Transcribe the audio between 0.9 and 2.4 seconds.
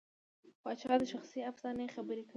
د شخصي افسانې خبره کوي.